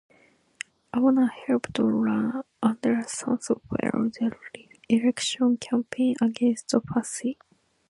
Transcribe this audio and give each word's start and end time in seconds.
Awana 0.95 1.29
helped 1.29 1.77
run 1.77 2.41
Anderson's 2.63 3.47
failed 3.69 4.15
re-election 4.55 5.57
campaign 5.57 6.15
against 6.19 6.69
Fasi. 6.71 7.37